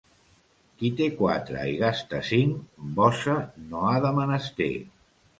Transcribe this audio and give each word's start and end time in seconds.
Qui 0.77 0.87
té 0.99 1.09
quatre 1.17 1.65
i 1.73 1.75
gasta 1.81 2.21
cinc, 2.29 2.63
bossa 2.99 3.35
no 3.75 3.83
ha 3.91 3.93
de 4.07 4.11
menester. 4.21 4.71